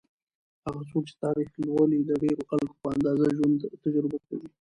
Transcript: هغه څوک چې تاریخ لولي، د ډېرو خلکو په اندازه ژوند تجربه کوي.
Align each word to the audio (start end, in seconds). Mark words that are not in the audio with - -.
هغه 0.65 0.81
څوک 0.89 1.03
چې 1.09 1.15
تاریخ 1.23 1.49
لولي، 1.67 1.99
د 2.05 2.11
ډېرو 2.23 2.43
خلکو 2.49 2.73
په 2.81 2.87
اندازه 2.95 3.25
ژوند 3.37 3.59
تجربه 3.83 4.17
کوي. 4.27 4.47